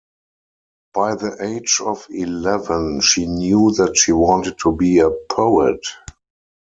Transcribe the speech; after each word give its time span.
By 0.95 1.13
the 1.13 1.37
age 1.41 1.77
of 1.79 2.07
eleven, 2.09 3.01
she 3.01 3.27
knew 3.27 3.71
that 3.73 3.97
she 3.97 4.11
wanted 4.11 4.57
to 4.63 4.75
be 4.75 4.97
a 4.97 5.11
poet. 5.29 5.85